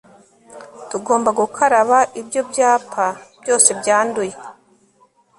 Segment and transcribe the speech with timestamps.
[0.89, 3.05] tugomba gukaraba ibyo byapa
[3.41, 4.33] byose byanduye